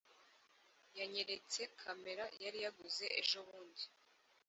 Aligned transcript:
yanyeretse 0.99 1.61
kamera 1.81 2.23
yari 2.43 2.59
yaguze 2.65 3.05
ejobundi 3.19 3.83